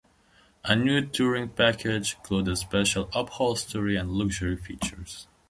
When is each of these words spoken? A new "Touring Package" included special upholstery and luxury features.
A 0.65 0.75
new 0.75 1.05
"Touring 1.05 1.49
Package" 1.49 2.15
included 2.15 2.55
special 2.55 3.07
upholstery 3.13 3.95
and 3.97 4.09
luxury 4.11 4.57
features. 4.57 5.27